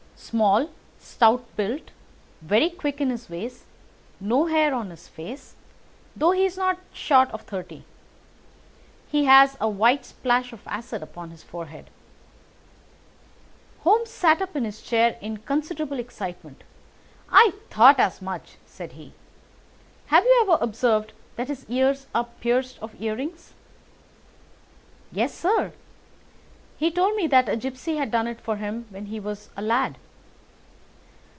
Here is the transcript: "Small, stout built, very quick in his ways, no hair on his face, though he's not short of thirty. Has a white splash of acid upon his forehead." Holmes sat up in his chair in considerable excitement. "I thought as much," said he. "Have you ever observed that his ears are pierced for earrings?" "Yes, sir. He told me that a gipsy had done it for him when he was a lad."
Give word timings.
"Small, 0.23 0.69
stout 0.99 1.43
built, 1.57 1.89
very 2.41 2.69
quick 2.69 3.01
in 3.01 3.09
his 3.09 3.27
ways, 3.27 3.65
no 4.19 4.45
hair 4.45 4.71
on 4.73 4.91
his 4.91 5.07
face, 5.07 5.55
though 6.15 6.29
he's 6.29 6.55
not 6.55 6.77
short 6.93 7.29
of 7.31 7.41
thirty. 7.41 7.83
Has 9.11 9.57
a 9.59 9.67
white 9.67 10.05
splash 10.05 10.53
of 10.53 10.61
acid 10.67 11.01
upon 11.01 11.31
his 11.31 11.41
forehead." 11.43 11.89
Holmes 13.81 14.11
sat 14.11 14.43
up 14.43 14.55
in 14.55 14.63
his 14.63 14.81
chair 14.83 15.17
in 15.21 15.37
considerable 15.37 15.97
excitement. 15.99 16.63
"I 17.31 17.53
thought 17.71 17.99
as 17.99 18.21
much," 18.21 18.55
said 18.67 18.91
he. 18.93 19.13
"Have 20.07 20.23
you 20.23 20.39
ever 20.43 20.59
observed 20.63 21.13
that 21.35 21.47
his 21.49 21.65
ears 21.67 22.05
are 22.13 22.27
pierced 22.39 22.77
for 22.77 22.91
earrings?" 22.99 23.53
"Yes, 25.11 25.33
sir. 25.37 25.73
He 26.77 26.91
told 26.91 27.15
me 27.15 27.25
that 27.27 27.49
a 27.49 27.57
gipsy 27.57 27.97
had 27.97 28.11
done 28.11 28.27
it 28.27 28.39
for 28.39 28.57
him 28.57 28.85
when 28.91 29.07
he 29.07 29.19
was 29.19 29.49
a 29.57 29.61
lad." 29.63 29.97